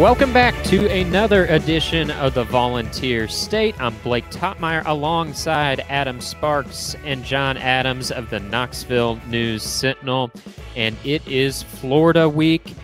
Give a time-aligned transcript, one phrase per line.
[0.00, 3.78] Welcome back to another edition of the Volunteer State.
[3.78, 10.32] I'm Blake Toppmeyer alongside Adam Sparks and John Adams of the Knoxville News Sentinel.
[10.76, 12.74] And it is Florida week,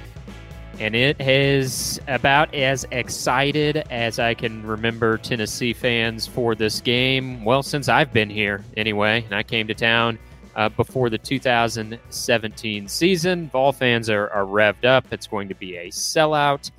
[0.79, 7.43] and it is about as excited as I can remember Tennessee fans for this game.
[7.43, 10.19] Well, since I've been here anyway, and I came to town
[10.55, 13.49] uh, before the 2017 season.
[13.49, 15.07] Vol fans are, are revved up.
[15.11, 16.71] It's going to be a sellout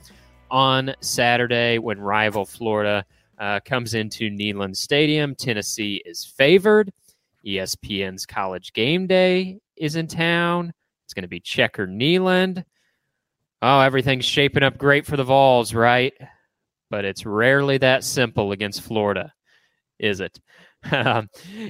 [0.52, 3.06] on Saturday when rival Florida
[3.38, 5.36] uh, comes into Neyland Stadium.
[5.36, 6.92] Tennessee is favored.
[7.46, 10.74] ESPN's College Game Day is in town.
[11.06, 12.64] It's going to be Checker Neyland.
[13.62, 16.14] Oh, everything's shaping up great for the Vols, right?
[16.90, 19.34] But it's rarely that simple against Florida,
[20.00, 20.40] is it?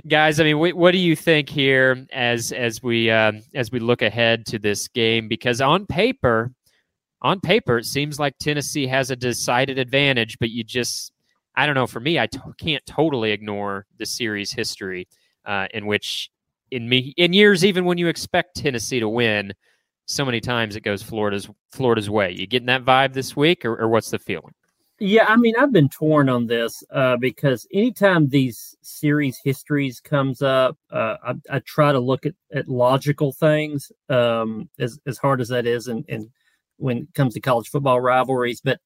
[0.08, 4.04] guys, I mean, what do you think here as as we uh, as we look
[4.04, 5.27] ahead to this game?
[5.27, 6.52] Because on paper,
[7.22, 11.12] on paper, it seems like Tennessee has a decided advantage, but you just,
[11.55, 11.88] I don't know.
[11.88, 15.07] For me, I t- can't totally ignore the series history
[15.46, 16.30] uh, in which,
[16.71, 19.54] in me, in years even when you expect Tennessee to win,
[20.05, 22.32] so many times it goes Florida's Florida's way.
[22.32, 24.54] You getting that vibe this week, or, or what's the feeling?
[25.02, 30.41] Yeah, I mean, I've been torn on this uh, because anytime these series histories comes
[30.41, 35.40] up, uh, I, I, try to look at, at logical things, um, as as hard
[35.40, 36.30] as that is, and, and
[36.80, 38.62] when it comes to college football rivalries.
[38.62, 38.80] But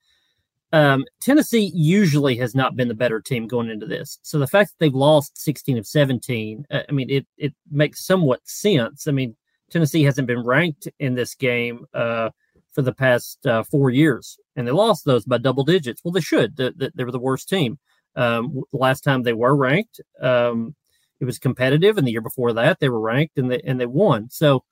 [0.74, 4.18] um, Tennessee usually has not been the better team going into this.
[4.24, 8.06] So the fact that they've lost 16 of 17, uh, I mean, it it makes
[8.06, 9.08] somewhat sense.
[9.08, 9.36] I mean,
[9.70, 12.32] Tennessee hasn't been ranked in this game uh,
[12.72, 16.02] for the past uh, four years, and they lost those by double digits.
[16.04, 16.58] Well, they should.
[16.58, 17.78] The, the, they were the worst team.
[18.16, 20.76] Um, the last time they were ranked, um,
[21.20, 23.86] it was competitive, and the year before that, they were ranked and they and they
[23.86, 24.30] won.
[24.32, 24.64] So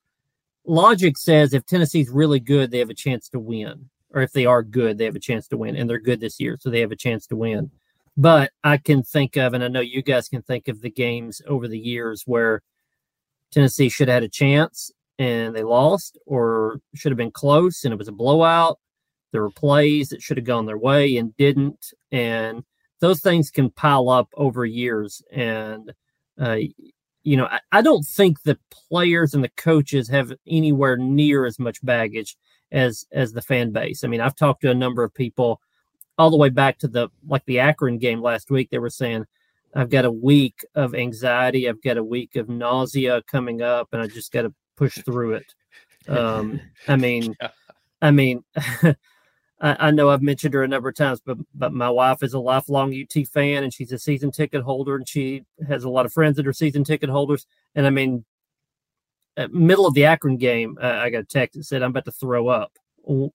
[0.66, 3.90] logic says if Tennessee's really good, they have a chance to win.
[4.14, 5.76] Or if they are good, they have a chance to win.
[5.76, 7.72] And they're good this year, so they have a chance to win.
[8.18, 11.42] But I can think of, and I know you guys can think of the games
[11.48, 12.62] over the years where
[13.52, 17.94] Tennessee should have had a chance and they lost, or should have been close and
[17.94, 18.80] it was a blowout.
[19.32, 21.94] There were plays that should have gone their way and didn't.
[22.12, 22.64] And
[23.00, 25.22] those things can pile up over years.
[25.32, 25.94] And
[26.40, 26.58] uh,
[27.24, 31.60] you know, I, I, don't think the players and the coaches have anywhere near as
[31.60, 32.36] much baggage
[32.72, 34.04] as as the fan base.
[34.04, 35.62] I mean, I've talked to a number of people
[36.18, 38.70] all the way back to the like the Akron game last week.
[38.70, 39.26] They were saying,
[39.76, 44.02] I've got a week of anxiety, I've got a week of nausea coming up, and
[44.02, 45.54] I just got to push through it.
[46.08, 47.36] Um, I mean,
[48.02, 48.44] I mean,
[49.62, 52.34] I, I, know I've mentioned her a number of times, but but my wife is
[52.34, 56.06] a lifelong UT fan, and she's a season ticket holder, and she has a lot
[56.06, 57.46] of friends that are season ticket holders.
[57.76, 58.26] And I mean,
[59.52, 62.12] middle of the Akron game, uh, I got a text that said I'm about to
[62.12, 62.72] throw up.
[63.04, 63.32] Well,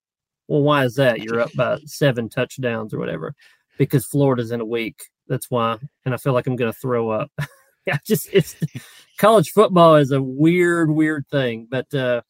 [0.47, 1.21] why is that?
[1.21, 3.35] You're up by seven touchdowns or whatever,
[3.79, 5.05] because Florida's in a week.
[5.29, 7.31] That's why, and I feel like I'm going to throw up.
[7.89, 8.57] I just it's
[9.19, 11.93] college football is a weird, weird thing, but.
[11.95, 12.23] uh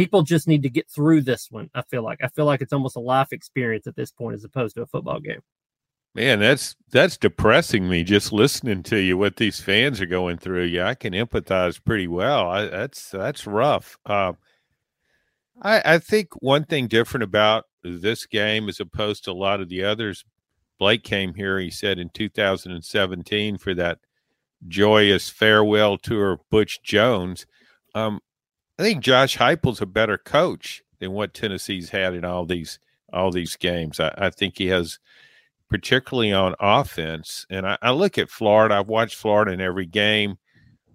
[0.00, 1.68] people just need to get through this one.
[1.74, 4.44] I feel like I feel like it's almost a life experience at this point as
[4.44, 5.42] opposed to a football game.
[6.14, 10.64] Man, that's that's depressing me just listening to you what these fans are going through.
[10.64, 12.48] Yeah, I can empathize pretty well.
[12.48, 13.98] I, that's that's rough.
[14.06, 14.32] Uh,
[15.60, 19.68] I I think one thing different about this game as opposed to a lot of
[19.68, 20.24] the others.
[20.78, 21.58] Blake came here.
[21.58, 23.98] He said in 2017 for that
[24.66, 27.44] joyous farewell tour of Butch Jones.
[27.94, 28.20] Um,
[28.80, 32.78] I think Josh Heupel's a better coach than what Tennessee's had in all these
[33.12, 34.00] all these games.
[34.00, 34.98] I, I think he has,
[35.68, 37.44] particularly on offense.
[37.50, 38.76] And I, I, look at Florida.
[38.76, 40.38] I've watched Florida in every game.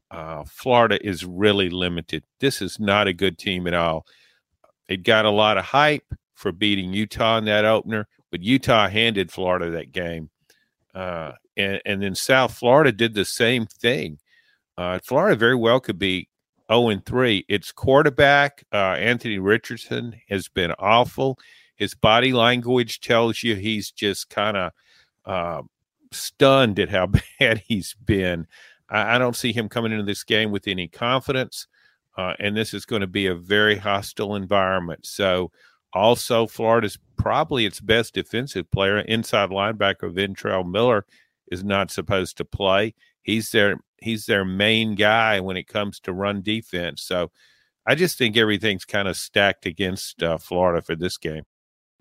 [0.10, 2.24] Uh, Florida is really limited.
[2.40, 4.08] This is not a good team at all.
[4.88, 9.32] It got a lot of hype for beating Utah in that opener, but Utah handed
[9.32, 10.32] Florida that game.
[10.96, 14.18] Uh, and, and then South Florida did the same thing.
[14.76, 16.30] Uh, Florida very well could be
[16.72, 17.46] 0 and 3.
[17.48, 18.64] It's quarterback.
[18.74, 21.38] Uh, Anthony Richardson has been awful.
[21.76, 24.72] His body language tells you he's just kind of
[25.26, 25.62] uh,
[26.12, 27.08] stunned at how
[27.40, 28.48] bad he's been.
[28.90, 31.68] I, I, don't see him coming into this game with any confidence.
[32.18, 35.06] Uh, and this is going to be a very hostile environment.
[35.06, 35.52] So,
[35.94, 41.06] also, Florida's probably its best defensive player, inside linebacker Ventrell Miller,
[41.52, 42.94] is not supposed to play.
[43.22, 47.02] He's their he's their main guy when it comes to run defense.
[47.04, 47.32] So
[47.86, 51.44] I just think everything's kind of stacked against uh, Florida for this game.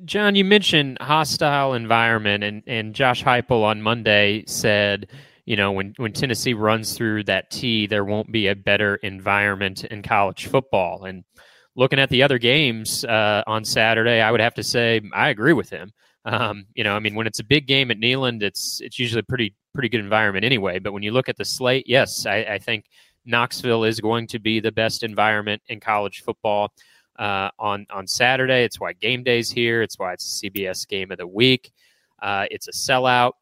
[0.04, 5.08] John, you mentioned hostile environment, and, and Josh Heupel on Monday said,
[5.46, 9.84] you know, when, when Tennessee runs through that T, there won't be a better environment
[9.84, 11.04] in college football.
[11.04, 11.22] And
[11.76, 15.52] looking at the other games uh, on Saturday, I would have to say I agree
[15.52, 15.92] with him.
[16.24, 19.22] Um, you know, I mean, when it's a big game at Neyland, it's it's usually
[19.22, 20.78] pretty pretty good environment anyway.
[20.78, 22.86] But when you look at the slate, yes, I, I think
[23.26, 26.72] Knoxville is going to be the best environment in college football
[27.18, 28.64] uh, on on Saturday.
[28.64, 29.82] It's why game day's here.
[29.82, 31.72] It's why it's a CBS game of the week.
[32.22, 33.32] Uh, it's a sellout.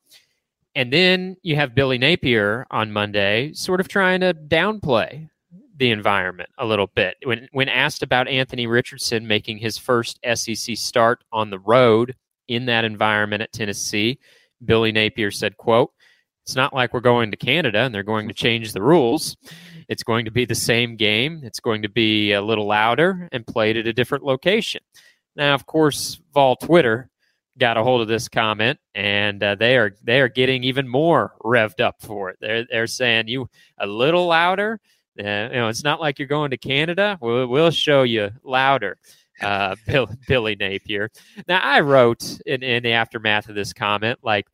[0.75, 5.29] And then you have Billy Napier on Monday, sort of trying to downplay
[5.77, 7.17] the environment a little bit.
[7.25, 12.15] When when asked about Anthony Richardson making his first SEC start on the road
[12.49, 14.19] in that environment at Tennessee,
[14.65, 15.93] Billy Napier said, "quote
[16.45, 19.37] It's not like we're going to Canada and they're going to change the rules.
[19.89, 21.41] It's going to be the same game.
[21.43, 24.83] It's going to be a little louder and played at a different location."
[25.37, 27.09] Now, of course, Vol Twitter
[27.59, 31.35] got a hold of this comment, and uh, they are they are getting even more
[31.43, 32.39] revved up for it.
[32.41, 33.49] They're they're saying you
[33.79, 34.81] a little louder.
[35.19, 37.19] Uh, you know, it's not like you're going to Canada.
[37.21, 38.97] We'll, we'll show you louder.
[39.43, 41.11] Uh, Bill, Billy Napier.
[41.49, 44.47] Now, I wrote in, in the aftermath of this comment, like,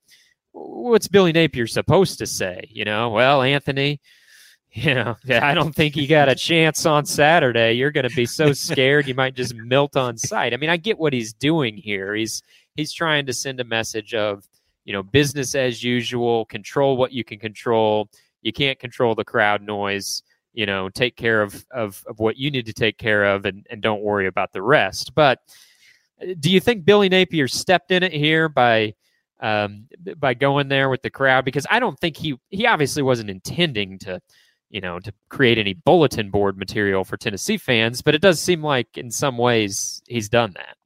[0.52, 2.68] what's Billy Napier supposed to say?
[2.70, 4.00] You know, well, Anthony,
[4.72, 7.72] you know, I don't think you got a chance on Saturday.
[7.72, 10.52] You're going to be so scared you might just melt on sight.
[10.52, 12.14] I mean, I get what he's doing here.
[12.14, 12.42] He's
[12.76, 14.48] he's trying to send a message of
[14.84, 18.08] you know business as usual control what you can control
[18.40, 20.22] you can't control the crowd noise
[20.54, 23.66] you know take care of of, of what you need to take care of and,
[23.68, 25.40] and don't worry about the rest but
[26.22, 28.94] uh, do you think billy napier stepped in it here by
[29.40, 29.86] um,
[30.16, 33.98] by going there with the crowd because i don't think he he obviously wasn't intending
[33.98, 34.20] to
[34.70, 38.62] you know to create any bulletin board material for tennessee fans but it does seem
[38.62, 40.76] like in some ways he's done that.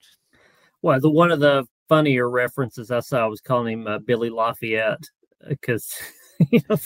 [0.82, 5.04] Well the one of the funnier references I saw was calling him uh, Billy Lafayette
[5.46, 5.94] because
[6.50, 6.78] you know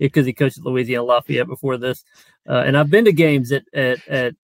[0.00, 2.04] because he coached Louisiana Lafayette before this,
[2.48, 4.34] uh, and I've been to games at at at,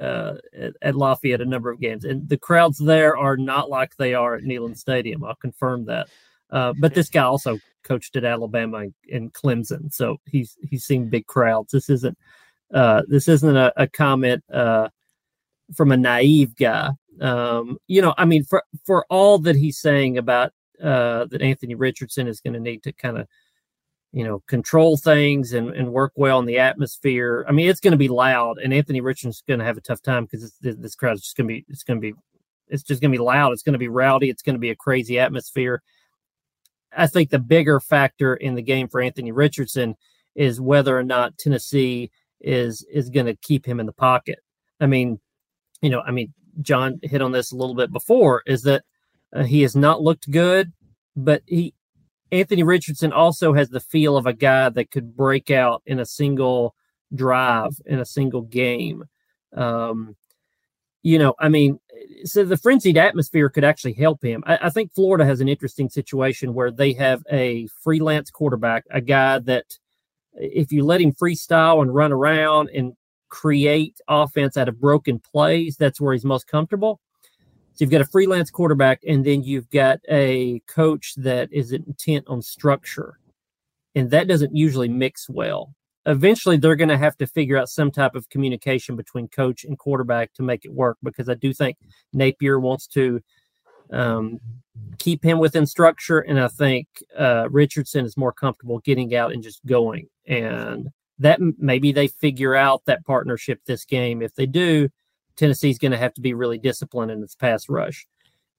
[0.00, 3.96] uh, at, at Lafayette a number of games, and the crowds there are not like
[3.96, 5.24] they are at Neyland Stadium.
[5.24, 6.08] I'll confirm that.
[6.50, 11.26] Uh, but this guy also coached at Alabama and Clemson, so he's he's seen big
[11.26, 11.72] crowds.
[11.72, 12.16] This isn't
[12.72, 14.88] uh, this isn't a, a comment uh,
[15.74, 16.90] from a naive guy.
[17.20, 20.52] Um, you know, I mean, for for all that he's saying about
[20.82, 23.28] uh, that Anthony Richardson is going to need to kind of,
[24.14, 27.44] you know, control things and, and work well in the atmosphere.
[27.48, 30.00] I mean, it's going to be loud, and Anthony Richardson's going to have a tough
[30.00, 32.14] time because this crowd is just going to be it's going to be
[32.68, 33.52] it's just going to be loud.
[33.52, 34.30] It's going to be rowdy.
[34.30, 35.82] It's going to be a crazy atmosphere.
[36.96, 39.96] I think the bigger factor in the game for Anthony Richardson
[40.36, 44.38] is whether or not Tennessee is is going to keep him in the pocket.
[44.80, 45.18] I mean,
[45.82, 46.32] you know, I mean,
[46.62, 48.84] John hit on this a little bit before, is that
[49.34, 50.72] uh, he has not looked good,
[51.16, 51.74] but he
[52.34, 56.06] Anthony Richardson also has the feel of a guy that could break out in a
[56.06, 56.74] single
[57.14, 59.04] drive in a single game.
[59.54, 60.16] Um,
[61.02, 61.78] you know, I mean,
[62.24, 64.42] so the frenzied atmosphere could actually help him.
[64.46, 69.00] I, I, think Florida has an interesting situation where they have a freelance quarterback, a
[69.00, 69.66] guy that
[70.32, 72.94] if you let him freestyle and run around and
[73.34, 75.76] create offense out of broken plays.
[75.76, 77.00] That's where he's most comfortable.
[77.74, 82.24] So you've got a freelance quarterback, and then you've got a coach that is intent
[82.28, 83.18] on structure.
[83.96, 85.74] And that doesn't usually mix well.
[86.06, 89.76] Eventually, they're going to have to figure out some type of communication between coach and
[89.76, 91.76] quarterback to make it work because I do think
[92.12, 93.20] Napier wants to
[93.92, 94.38] um,
[94.98, 96.20] keep him within structure.
[96.20, 96.86] And I think
[97.18, 100.08] uh, Richardson is more comfortable getting out and just going.
[100.26, 104.22] And that maybe they figure out that partnership this game.
[104.22, 104.90] If they do,
[105.36, 108.06] Tennessee's going to have to be really disciplined in its pass rush.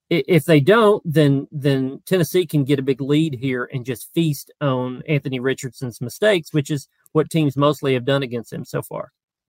[0.10, 4.51] If they don't, then then Tennessee can get a big lead here and just feast
[4.62, 9.12] on Anthony Richardson's mistakes, which is what teams mostly have done against him so far.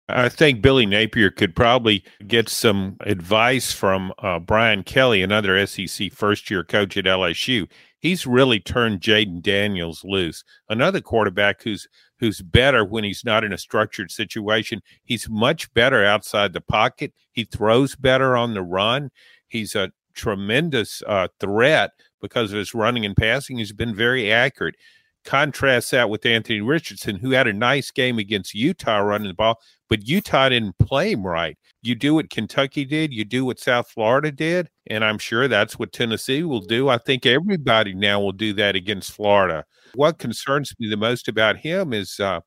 [0.08, 6.12] I think Billy Napier could probably get some advice from uh, Brian Kelly, another SEC
[6.12, 7.68] first year coach at LSU.
[8.00, 11.86] He's really turned Jayden Daniels loose, another quarterback who's
[12.18, 14.80] who's better when he's not in a structured situation.
[15.04, 17.12] He's much better outside the pocket.
[17.32, 19.10] He throws better on the run.
[19.48, 23.58] He's a tremendous uh, threat because of his running and passing.
[23.58, 24.76] He's been very accurate.
[25.24, 29.60] Contrast that with Anthony Richardson, who had a nice game against Utah running the ball,
[29.88, 31.58] but Utah didn't play him right.
[31.82, 35.78] You do what Kentucky did, you do what South Florida did, and I'm sure that's
[35.78, 36.88] what Tennessee will do.
[36.88, 39.64] I think everybody now will do that against Florida.
[39.94, 42.40] What concerns me the most about him is uh,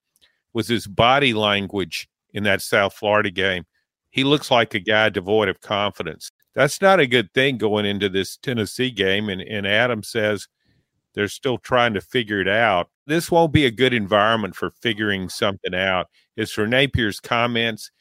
[0.53, 3.65] was his body language in that South Florida game.
[4.09, 6.31] He looks like a guy devoid of confidence.
[6.55, 9.29] That's not a good thing going into this Tennessee game.
[9.29, 10.47] And, and Adam says
[11.13, 12.89] they're still trying to figure it out.
[13.05, 16.07] This won't be a good environment for figuring something out.
[16.37, 17.91] As for Napier's comments,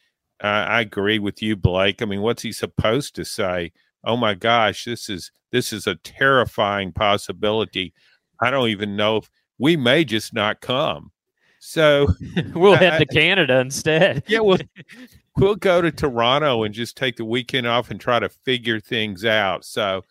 [0.41, 2.03] I, I agree with you, Blake.
[2.03, 3.73] I mean, what's he supposed to say?
[4.05, 7.93] Oh my gosh, this is this is a terrifying possibility.
[8.41, 11.13] I don't even know if we may just not come.
[11.61, 12.09] So
[12.55, 14.25] we'll head to Canada instead.
[14.27, 14.59] yeah, we'll
[15.37, 19.25] we'll go to Toronto and just take the weekend off and try to figure things
[19.25, 19.65] out.
[19.65, 20.03] So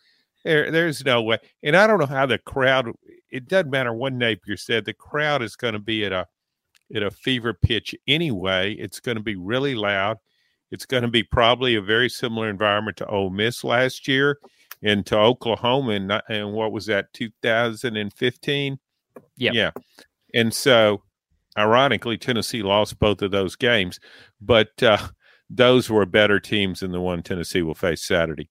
[0.44, 1.38] there, there's no way.
[1.62, 2.90] And I don't know how the crowd.
[3.30, 4.84] It doesn't matter what Napier said.
[4.84, 6.26] The crowd is going to be at a
[6.94, 8.74] at a fever pitch anyway.
[8.74, 10.18] It's going to be really loud.
[10.70, 14.38] It's going to be probably a very similar environment to Ole Miss last year
[14.82, 18.78] and to Oklahoma and, and what was that 2015?
[19.36, 19.52] Yeah.
[19.52, 19.70] Yeah.
[20.34, 21.02] And so
[21.56, 24.00] ironically Tennessee lost both of those games,
[24.40, 25.08] but uh,
[25.50, 28.48] those were better teams than the one Tennessee will face Saturday.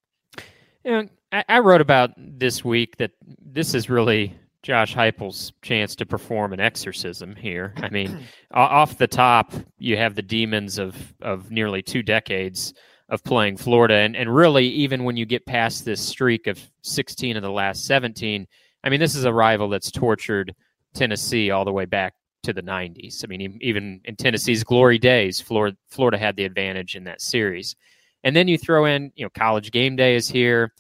[0.86, 6.54] And I wrote about this week that this is really Josh Heupel's chance to perform
[6.54, 7.74] an exorcism here.
[7.78, 8.20] I mean,
[8.54, 12.74] off the top, you have the demons of of nearly two decades
[13.10, 17.38] of playing Florida, and and really, even when you get past this streak of 16
[17.38, 18.46] of the last 17,
[18.84, 20.54] I mean, this is a rival that's tortured
[20.94, 23.24] Tennessee all the way back to the 90s.
[23.24, 27.76] I mean, even in Tennessee's glory days, Florida Florida had the advantage in that series.
[28.24, 30.72] And then you throw in, you know, college game day is here.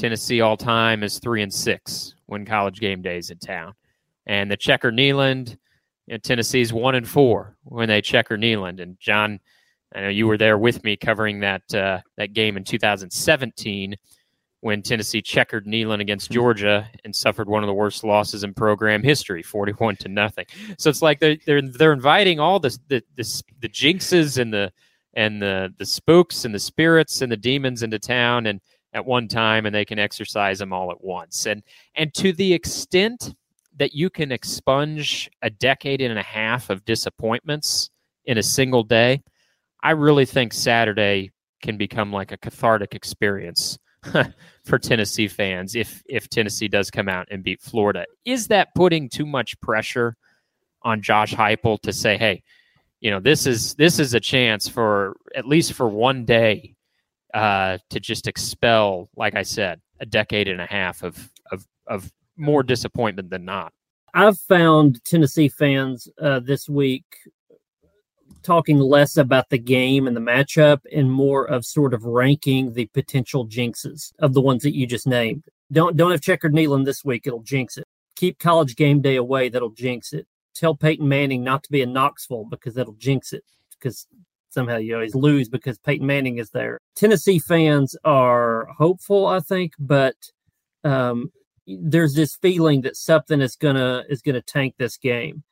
[0.00, 3.74] Tennessee all time is three and six when college game day is in town.
[4.24, 5.58] And the checker Neyland,
[6.06, 8.80] you know, Tennessee's one and four when they checker Neyland.
[8.80, 9.38] And John,
[9.94, 13.94] I know you were there with me covering that uh, that game in 2017
[14.60, 19.02] when Tennessee checkered Neyland against Georgia and suffered one of the worst losses in program
[19.02, 20.46] history, 41 to nothing.
[20.78, 24.72] So it's like they're they're, they're inviting all the, the the the jinxes and the
[25.12, 29.28] and the the spooks and the spirits and the demons into town and at one
[29.28, 31.46] time and they can exorcise them all at once.
[31.46, 31.62] And
[31.94, 33.34] and to the extent
[33.76, 37.90] that you can expunge a decade and a half of disappointments
[38.24, 39.22] in a single day,
[39.82, 41.30] I really think Saturday
[41.62, 43.78] can become like a cathartic experience
[44.64, 48.04] for Tennessee fans if if Tennessee does come out and beat Florida.
[48.24, 50.16] Is that putting too much pressure
[50.82, 52.42] on Josh Heupel to say, "Hey,
[53.00, 56.74] you know, this is this is a chance for at least for one day
[57.34, 62.12] uh, to just expel, like I said, a decade and a half of of of
[62.36, 63.72] more disappointment than not.
[64.14, 67.04] I've found Tennessee fans uh, this week
[68.42, 72.86] talking less about the game and the matchup and more of sort of ranking the
[72.86, 75.44] potential jinxes of the ones that you just named.
[75.70, 77.86] Don't don't have checkered Neyland this week; it'll jinx it.
[78.16, 80.26] Keep college game day away; that'll jinx it.
[80.54, 83.44] Tell Peyton Manning not to be in Knoxville because that'll jinx it.
[83.78, 84.06] Because
[84.50, 86.78] somehow you always lose because Peyton Manning is there.
[86.94, 90.16] Tennessee fans are hopeful, I think, but
[90.84, 91.30] um,
[91.66, 95.42] there's this feeling that something is gonna is gonna tank this game.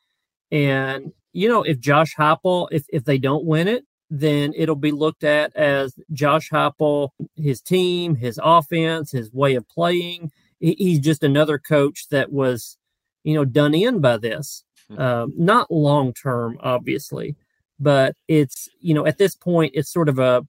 [0.51, 4.91] And you know, if Josh Heupel, if if they don't win it, then it'll be
[4.91, 10.31] looked at as Josh Heupel, his team, his offense, his way of playing.
[10.59, 12.77] He's just another coach that was,
[13.23, 14.63] you know, done in by this.
[14.89, 14.99] Hmm.
[14.99, 17.35] Um, not long term, obviously,
[17.79, 20.45] but it's you know at this point it's sort of a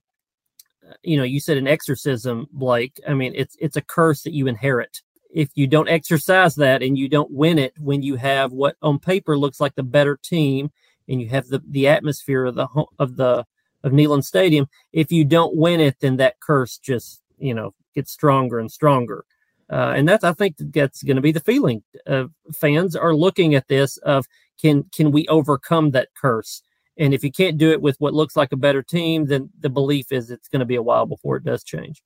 [1.03, 4.47] you know you said an exorcism blake i mean it's it's a curse that you
[4.47, 5.01] inherit
[5.33, 8.99] if you don't exorcise that and you don't win it when you have what on
[8.99, 10.71] paper looks like the better team
[11.07, 12.67] and you have the the atmosphere of the
[12.99, 13.45] of the
[13.83, 18.11] of Neyland Stadium if you don't win it then that curse just you know gets
[18.11, 19.25] stronger and stronger
[19.71, 21.81] uh, and that's I think that's going to be the feeling.
[22.05, 24.25] Uh, fans are looking at this of
[24.59, 26.61] can can we overcome that curse?
[26.97, 29.69] And if you can't do it with what looks like a better team, then the
[29.69, 32.01] belief is it's going to be a while before it does change.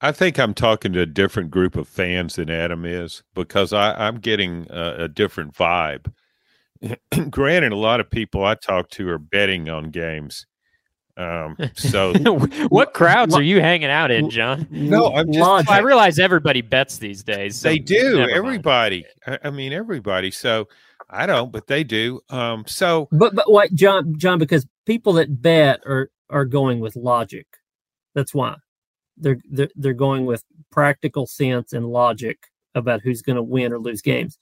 [0.00, 4.08] I think I'm talking to a different group of fans than Adam is because I,
[4.08, 6.10] am getting a, a, different vibe.
[7.30, 10.46] Granted, a lot of people I talk to are betting on games.
[11.18, 12.14] Um, so,
[12.70, 14.66] what crowds are you hanging out in, John?
[14.70, 15.70] No, I'm just.
[15.70, 17.56] I realize everybody bets these days.
[17.56, 18.20] So they do.
[18.20, 19.04] Everybody.
[19.26, 20.30] I, I mean, everybody.
[20.30, 20.66] So
[21.10, 22.20] I don't, but they do.
[22.30, 24.16] Um, so, but but what, John?
[24.16, 27.46] John, because people that bet are are going with logic.
[28.14, 28.56] That's why
[29.20, 33.78] they're they're, they're going with practical sense and logic about who's going to win or
[33.78, 34.38] lose games.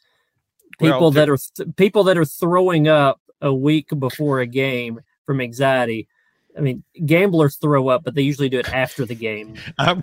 [0.78, 5.00] People well, that are th- people that are throwing up a week before a game
[5.26, 6.08] from anxiety.
[6.56, 9.54] I mean, gamblers throw up, but they usually do it after the game.
[9.78, 10.02] I'm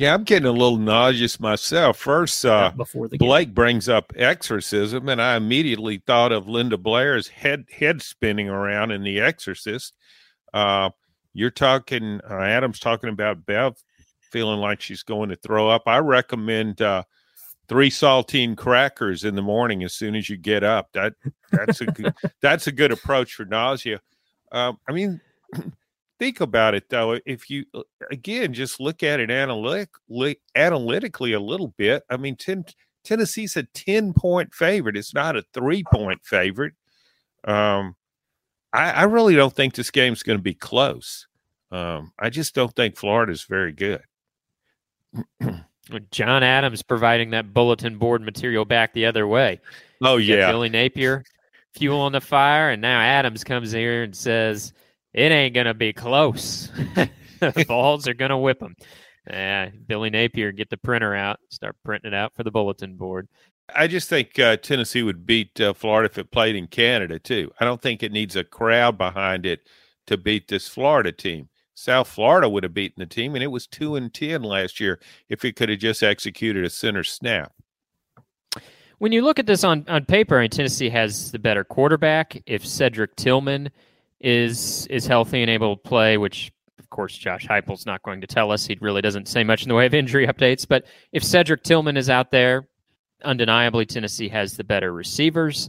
[0.00, 1.98] yeah, I'm getting a little nauseous myself.
[1.98, 3.54] First, uh, before the Blake game.
[3.54, 9.02] brings up exorcism, and I immediately thought of Linda Blair's head head spinning around in
[9.02, 9.94] The Exorcist.
[10.54, 10.88] Uh,
[11.34, 13.76] you're talking, uh, Adam's talking about Bev
[14.32, 15.82] feeling like she's going to throw up.
[15.84, 17.02] I recommend uh,
[17.68, 20.88] three saltine crackers in the morning as soon as you get up.
[20.94, 21.12] That
[21.52, 24.00] that's a good, that's a good approach for nausea.
[24.50, 25.20] Um, I mean,
[26.20, 29.88] think about it though, if you uh, again just look at it analytic,
[30.54, 32.64] analytically a little bit, I mean, ten,
[33.02, 34.96] Tennessee's a ten point favorite.
[34.96, 36.74] It's not a three point favorite.
[37.42, 37.96] Um,
[38.72, 41.26] I, I really don't think this game's going to be close.
[41.72, 44.02] Um, I just don't think Florida's very good.
[46.12, 49.60] John Adams providing that bulletin board material back the other way.
[50.02, 51.24] Oh yeah, Billy Napier,
[51.72, 54.72] fuel on the fire, and now Adams comes here and says
[55.12, 56.68] it ain't gonna be close.
[57.40, 58.76] the Vols are gonna whip them.
[59.28, 63.28] Yeah, Billy Napier, get the printer out, start printing it out for the bulletin board.
[63.74, 67.52] I just think uh, Tennessee would beat uh, Florida if it played in Canada too.
[67.60, 69.60] I don't think it needs a crowd behind it
[70.06, 71.48] to beat this Florida team.
[71.74, 75.00] South Florida would have beaten the team, and it was two and ten last year
[75.28, 77.52] if it could have just executed a center snap.
[78.98, 82.42] When you look at this on, on paper, mean, Tennessee has the better quarterback.
[82.44, 83.70] If Cedric Tillman
[84.20, 88.26] is is healthy and able to play, which of course Josh Heupel's not going to
[88.26, 88.66] tell us.
[88.66, 90.66] He really doesn't say much in the way of injury updates.
[90.68, 92.68] But if Cedric Tillman is out there,
[93.24, 95.68] undeniably Tennessee has the better receivers.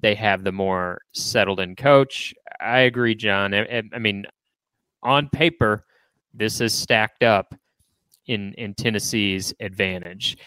[0.00, 2.34] They have the more settled in coach.
[2.60, 3.52] I agree, John.
[3.54, 4.24] I, I mean,
[5.02, 5.84] on paper,
[6.32, 7.54] this is stacked up
[8.26, 10.38] in in Tennessee's advantage.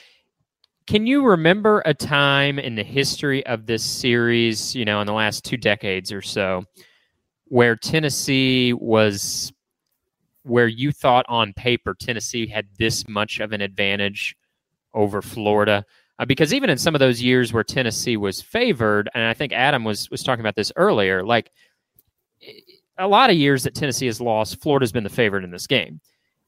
[0.85, 5.13] Can you remember a time in the history of this series, you know, in the
[5.13, 6.65] last two decades or so,
[7.53, 9.53] where Tennessee was
[10.41, 14.35] where you thought on paper Tennessee had this much of an advantage
[14.95, 15.85] over Florida?
[16.17, 19.53] Uh, because even in some of those years where Tennessee was favored, and I think
[19.53, 21.51] Adam was was talking about this earlier, like
[22.97, 26.01] a lot of years that Tennessee has lost, Florida's been the favorite in this game.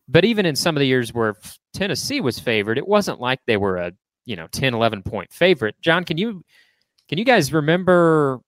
[0.08, 1.36] But even in some of the years where
[1.72, 3.92] Tennessee was favored, it wasn't like they were a,
[4.26, 5.76] you know, 10, 11 point favorite.
[5.82, 6.44] John, can you
[7.10, 8.42] can you guys remember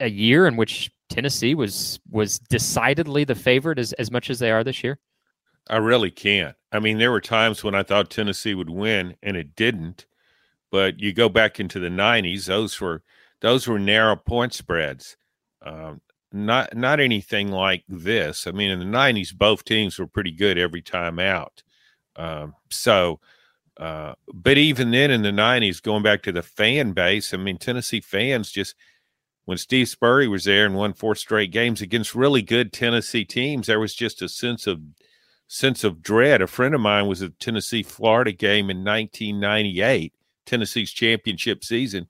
[0.00, 4.50] a year in which Tennessee was was decidedly the favorite as, as much as they
[4.50, 4.98] are this year?
[5.68, 6.56] I really can't.
[6.72, 10.06] I mean, there were times when I thought Tennessee would win and it didn't.
[10.70, 13.02] But you go back into the '90s; those were
[13.40, 15.16] those were narrow point spreads.
[15.62, 18.46] Um, not not anything like this.
[18.46, 21.62] I mean, in the '90s, both teams were pretty good every time out.
[22.16, 23.20] Um, so,
[23.78, 27.56] uh, but even then, in the '90s, going back to the fan base, I mean,
[27.56, 28.74] Tennessee fans just
[29.48, 33.66] when Steve Spurrier was there and won four straight games against really good Tennessee teams,
[33.66, 34.78] there was just a sense of
[35.46, 36.42] sense of dread.
[36.42, 40.12] A friend of mine was at Tennessee Florida game in 1998,
[40.44, 42.08] Tennessee's championship season,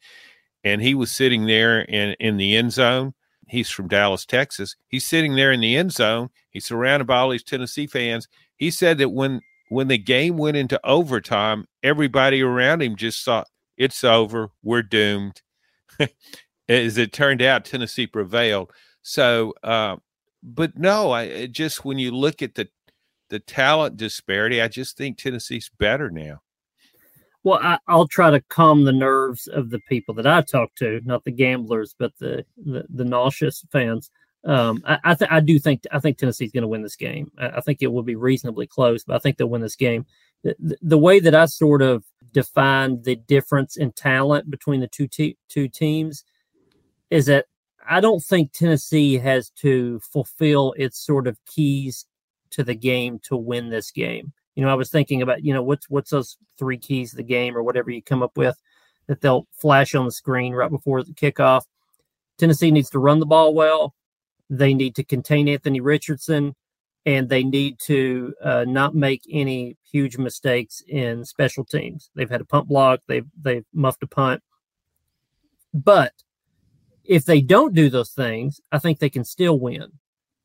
[0.64, 3.14] and he was sitting there in in the end zone.
[3.46, 4.74] He's from Dallas, Texas.
[4.88, 6.30] He's sitting there in the end zone.
[6.50, 8.26] He's surrounded by all these Tennessee fans.
[8.56, 13.46] He said that when when the game went into overtime, everybody around him just thought
[13.76, 14.48] it's over.
[14.60, 15.40] We're doomed.
[16.68, 18.72] as it turned out, Tennessee prevailed.
[19.02, 19.96] So, uh,
[20.42, 22.68] but no, I just when you look at the
[23.30, 26.40] the talent disparity, I just think Tennessee's better now.
[27.44, 31.00] Well, I, will try to calm the nerves of the people that I talk to,
[31.04, 34.10] not the gamblers, but the the, the nauseous fans.
[34.44, 37.30] Um, I I, th- I, do think I think Tennessee's going to win this game.
[37.38, 40.06] I, I, think it will be reasonably close, but I think they'll win this game.
[40.44, 45.08] The, the, way that I sort of define the difference in talent between the two
[45.08, 46.24] te- two teams
[47.10, 47.46] is that
[47.88, 52.06] I don't think Tennessee has to fulfill its sort of keys
[52.50, 54.32] to the game to win this game.
[54.54, 57.22] You know, I was thinking about, you know, what's what's those three keys to the
[57.22, 58.60] game or whatever you come up with
[59.06, 61.62] that they'll flash on the screen right before the kickoff.
[62.38, 63.94] Tennessee needs to run the ball well.
[64.50, 66.54] They need to contain Anthony Richardson,
[67.06, 72.10] and they need to uh, not make any huge mistakes in special teams.
[72.14, 73.00] They've had a punt block.
[73.08, 74.42] They've they've muffed a punt,
[75.72, 76.12] but
[77.08, 79.92] if they don't do those things, I think they can still win.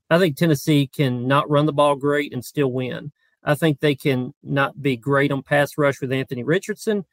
[0.09, 3.11] I think Tennessee can not run the ball great and still win.
[3.43, 7.03] I think they can not be great on pass rush with Anthony Richardson,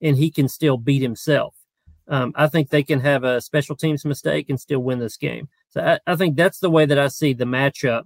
[0.00, 1.54] and he can still beat himself.
[2.08, 5.48] Um, I think they can have a special teams mistake and still win this game.
[5.68, 8.04] So I, I think that's the way that I see the matchup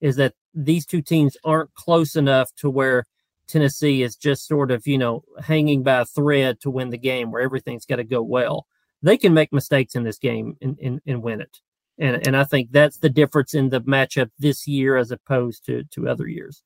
[0.00, 3.04] is that these two teams aren't close enough to where
[3.46, 7.30] Tennessee is just sort of, you know, hanging by a thread to win the game
[7.30, 8.66] where everything's got to go well
[9.02, 11.58] they can make mistakes in this game and, and, and win it.
[11.98, 15.84] And, and I think that's the difference in the matchup this year as opposed to,
[15.92, 16.62] to other years.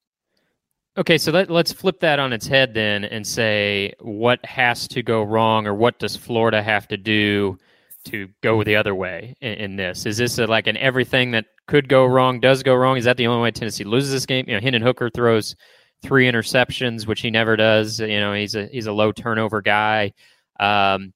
[0.96, 5.02] Okay, so let, let's flip that on its head then and say what has to
[5.02, 7.58] go wrong or what does Florida have to do
[8.04, 10.06] to go the other way in, in this?
[10.06, 12.96] Is this a, like an everything that could go wrong does go wrong?
[12.96, 14.44] Is that the only way Tennessee loses this game?
[14.46, 15.56] You know, Hendon Hooker throws
[16.04, 17.98] three interceptions, which he never does.
[17.98, 20.12] You know, he's a he's a low turnover guy.
[20.60, 21.12] Um,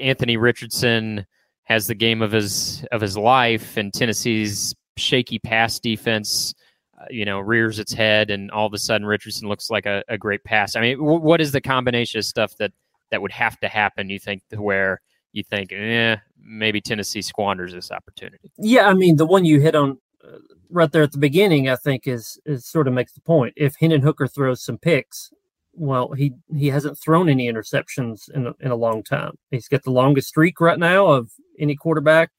[0.00, 1.26] Anthony Richardson
[1.64, 6.54] has the game of his of his life, and Tennessee's shaky pass defense,
[7.00, 10.04] uh, you know, rears its head, and all of a sudden Richardson looks like a,
[10.08, 10.76] a great pass.
[10.76, 12.72] I mean, w- what is the combination of stuff that
[13.10, 14.10] that would have to happen?
[14.10, 15.00] You think where
[15.32, 18.52] you think, eh, maybe Tennessee squanders this opportunity?
[18.56, 20.38] Yeah, I mean, the one you hit on uh,
[20.70, 23.54] right there at the beginning, I think is is sort of makes the point.
[23.56, 25.32] If Hendon Hooker throws some picks,
[25.76, 29.36] well, he he hasn't thrown any interceptions in a, in a long time.
[29.50, 32.30] He's got the longest streak right now of any quarterback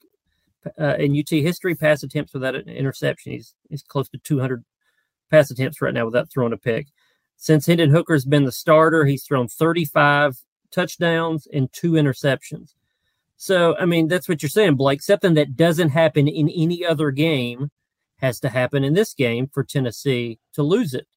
[0.79, 3.33] uh, in UT history pass attempts without an interception.
[3.33, 4.63] He's he's close to 200
[5.29, 6.87] pass attempts right now without throwing a pick.
[7.37, 10.37] Since Hendon Hooker's been the starter, he's thrown 35
[10.71, 12.73] touchdowns and two interceptions.
[13.37, 15.01] So, I mean, that's what you're saying, Blake.
[15.01, 17.69] Something that doesn't happen in any other game
[18.17, 21.07] has to happen in this game for Tennessee to lose it.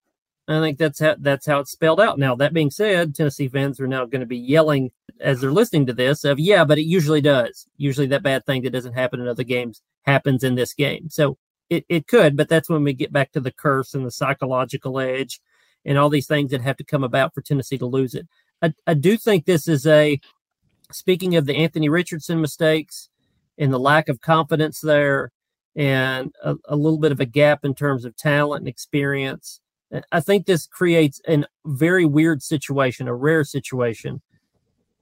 [0.49, 2.19] I think that's how that's how it's spelled out.
[2.19, 5.85] Now, that being said, Tennessee fans are now going to be yelling as they're listening
[5.87, 7.67] to this of yeah, but it usually does.
[7.77, 11.11] Usually that bad thing that doesn't happen in other games happens in this game.
[11.11, 11.37] So
[11.69, 14.99] it, it could, but that's when we get back to the curse and the psychological
[14.99, 15.41] edge
[15.85, 18.27] and all these things that have to come about for Tennessee to lose it.
[18.63, 20.19] I, I do think this is a
[20.93, 23.11] speaking of the Anthony Richardson mistakes
[23.59, 25.31] and the lack of confidence there
[25.77, 29.61] and a, a little bit of a gap in terms of talent and experience
[30.12, 34.20] I think this creates a very weird situation, a rare situation.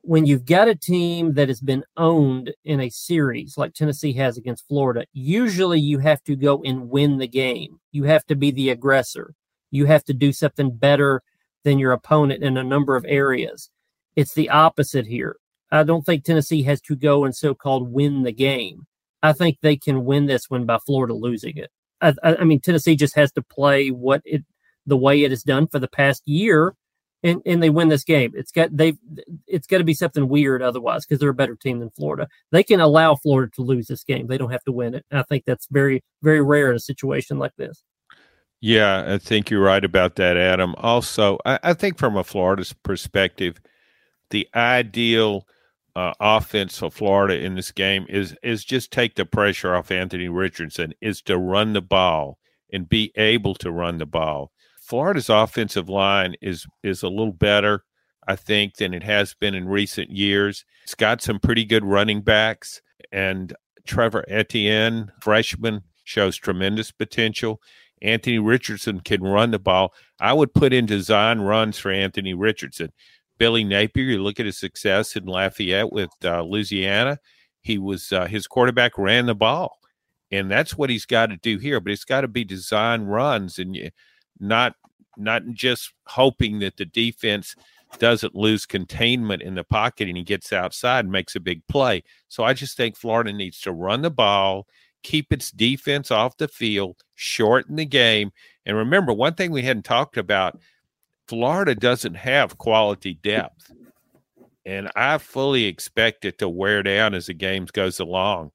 [0.03, 4.39] When you've got a team that has been owned in a series like Tennessee has
[4.39, 7.81] against Florida, usually you have to go and win the game.
[7.91, 9.35] You have to be the aggressor.
[9.73, 11.23] You have to do something better
[11.65, 13.71] than your opponent in a number of areas.
[14.15, 15.37] It's the opposite here.
[15.73, 18.87] I don't think Tennessee has to go and so called win the game.
[19.23, 21.71] I think they can win this one by Florida losing it.
[22.01, 24.45] I, I, mean, Tennessee just has to play what it
[24.87, 26.75] the way it is done for the past year
[27.23, 28.33] and, and they win this game.
[28.35, 28.99] It's got they've
[29.47, 32.29] it's got to be something weird otherwise because they're a better team than Florida.
[32.53, 34.27] They can allow Florida to lose this game.
[34.27, 35.05] They don't have to win it.
[35.11, 37.83] I think that's very very rare in a situation like this.
[38.61, 40.75] Yeah, I think you're right about that, Adam.
[40.79, 43.61] Also, I, I think from a Florida's perspective,
[44.31, 45.47] the ideal
[45.95, 50.29] uh, offense for Florida in this game is is just take the pressure off Anthony
[50.29, 52.39] Richardson, is to run the ball
[52.73, 54.53] and be able to run the ball.
[54.87, 57.85] Florida's offensive line is is a little better,
[58.29, 60.65] I think, than it has been in recent years.
[60.85, 63.53] It's got some pretty good running backs, and
[63.85, 67.61] Trevor Etienne, freshman, shows tremendous potential.
[68.01, 69.93] Anthony Richardson can run the ball.
[70.21, 72.93] I would put in design runs for Anthony Richardson.
[73.39, 77.19] Billy Napier, you look at his success in Lafayette with uh, Louisiana.
[77.61, 79.79] He was uh, his quarterback ran the ball,
[80.31, 81.81] and that's what he's got to do here.
[81.81, 83.91] But it's got to be design runs, and you,
[84.41, 84.75] not
[85.17, 87.55] not just hoping that the defense
[87.99, 92.03] doesn't lose containment in the pocket and he gets outside and makes a big play.
[92.29, 94.67] So I just think Florida needs to run the ball,
[95.03, 98.33] keep its defense off the field, shorten the game.
[98.67, 100.59] And remember, one thing we hadn't talked about
[101.29, 103.73] Florida doesn't have quality depth.
[104.65, 108.51] And I fully expect it to wear down as the game goes along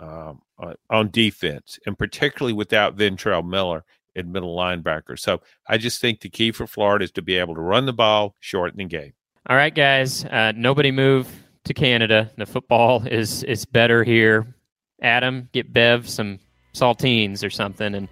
[0.00, 0.42] um,
[0.90, 3.84] on defense, and particularly without Ventrell Miller
[4.16, 5.18] at middle linebacker.
[5.18, 7.92] So I just think the key for Florida is to be able to run the
[7.92, 9.12] ball, shorten the game.
[9.48, 10.24] All right, guys.
[10.24, 11.28] Uh, nobody move
[11.64, 12.30] to Canada.
[12.36, 14.54] The football is is better here.
[15.02, 16.38] Adam, get Bev some
[16.74, 18.08] saltines or something, and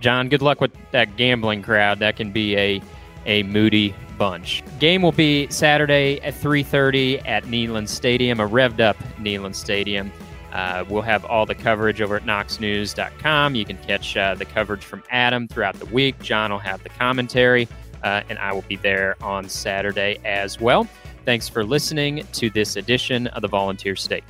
[0.00, 1.98] John, good luck with that gambling crowd.
[1.98, 2.82] That can be a
[3.26, 4.62] a moody bunch.
[4.78, 10.10] Game will be Saturday at 3:30 at Neyland Stadium, a revved up Neyland Stadium.
[10.52, 13.54] Uh, we'll have all the coverage over at knoxnews.com.
[13.54, 16.18] You can catch uh, the coverage from Adam throughout the week.
[16.20, 17.68] John will have the commentary,
[18.02, 20.88] uh, and I will be there on Saturday as well.
[21.24, 24.24] Thanks for listening to this edition of the Volunteer State.